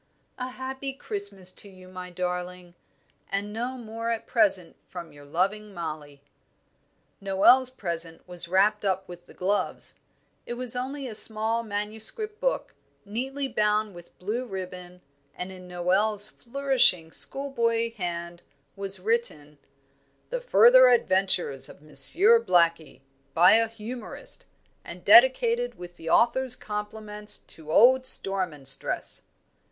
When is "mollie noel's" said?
5.75-7.69